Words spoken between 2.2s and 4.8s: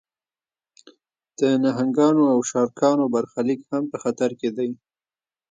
او شارکانو برخلیک هم په خطر کې دی.